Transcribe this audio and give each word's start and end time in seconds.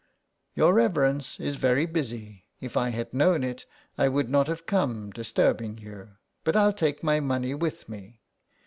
"Your 0.55 0.73
reverence 0.73 1.39
is 1.39 1.57
very 1.57 1.85
busy. 1.85 2.47
If 2.59 2.75
I 2.75 2.89
had 2.89 3.13
known 3.13 3.43
it 3.43 3.67
I 3.99 4.09
would 4.09 4.31
not 4.31 4.47
have 4.47 4.65
come 4.65 5.11
disturbing 5.11 5.77
you. 5.77 6.13
But 6.43 6.53
Til 6.53 6.73
take 6.73 7.03
my 7.03 7.19
money 7.19 7.53
with 7.53 7.87
me." 7.87 8.23